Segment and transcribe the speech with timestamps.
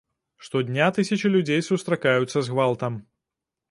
[0.47, 2.93] Штодня тысячы людзей сустракаюцца з гвалтам.